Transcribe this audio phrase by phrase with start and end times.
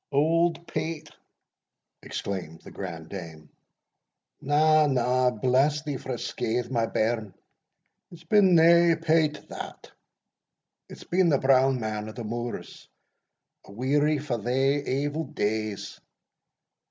[0.11, 1.11] "Auld Peght!"
[2.01, 3.51] exclaimed the grand dame;
[4.41, 7.35] "na, na bless thee frae scathe, my bairn,
[8.09, 9.91] it's been nae Peght that
[10.89, 12.89] it's been the Brown Man of the Moors!
[13.65, 15.99] O weary fa' thae evil days!